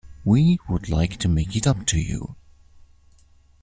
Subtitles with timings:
[0.23, 2.35] We would like to make it up to you.